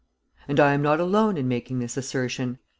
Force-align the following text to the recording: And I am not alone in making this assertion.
And 0.47 0.59
I 0.59 0.73
am 0.73 0.81
not 0.81 0.99
alone 0.99 1.37
in 1.37 1.47
making 1.47 1.77
this 1.77 1.95
assertion. 1.95 2.57